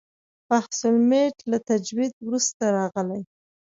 [0.49, 3.21] بحث المیت له تجوید وروسته راغلی.